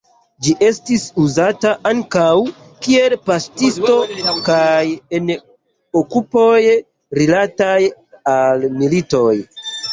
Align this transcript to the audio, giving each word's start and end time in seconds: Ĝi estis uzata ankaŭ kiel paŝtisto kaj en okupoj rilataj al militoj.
Ĝi 0.45 0.53
estis 0.67 1.03
uzata 1.23 1.73
ankaŭ 1.89 2.31
kiel 2.87 3.15
paŝtisto 3.27 3.99
kaj 4.49 4.81
en 5.21 5.31
okupoj 6.03 6.59
rilataj 7.23 7.79
al 8.37 8.69
militoj. 8.83 9.35